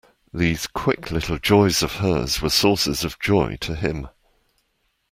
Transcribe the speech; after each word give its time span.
These 0.33 0.65
quick 0.65 1.11
little 1.11 1.37
joys 1.37 1.83
of 1.83 1.97
hers 1.97 2.41
were 2.41 2.49
sources 2.49 3.03
of 3.03 3.19
joy 3.19 3.57
to 3.57 3.75
him. 3.75 4.07